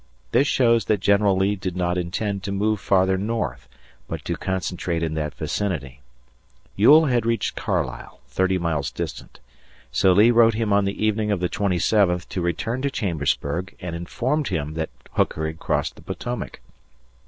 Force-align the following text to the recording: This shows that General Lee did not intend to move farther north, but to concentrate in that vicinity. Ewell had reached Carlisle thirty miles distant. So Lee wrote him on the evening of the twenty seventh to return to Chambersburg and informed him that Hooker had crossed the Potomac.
This 0.31 0.47
shows 0.47 0.85
that 0.85 0.99
General 0.99 1.37
Lee 1.37 1.55
did 1.55 1.75
not 1.75 1.95
intend 1.95 2.41
to 2.41 2.51
move 2.51 2.79
farther 2.79 3.19
north, 3.19 3.69
but 4.07 4.25
to 4.25 4.35
concentrate 4.35 5.03
in 5.03 5.13
that 5.13 5.35
vicinity. 5.35 6.01
Ewell 6.75 7.05
had 7.05 7.23
reached 7.23 7.55
Carlisle 7.55 8.19
thirty 8.27 8.57
miles 8.57 8.89
distant. 8.89 9.39
So 9.91 10.11
Lee 10.11 10.31
wrote 10.31 10.55
him 10.55 10.73
on 10.73 10.85
the 10.85 11.05
evening 11.05 11.29
of 11.29 11.39
the 11.39 11.49
twenty 11.49 11.77
seventh 11.77 12.27
to 12.29 12.41
return 12.41 12.81
to 12.81 12.89
Chambersburg 12.89 13.75
and 13.79 13.95
informed 13.95 14.47
him 14.47 14.73
that 14.73 14.89
Hooker 15.11 15.45
had 15.45 15.59
crossed 15.59 15.97
the 15.97 16.01
Potomac. 16.01 16.61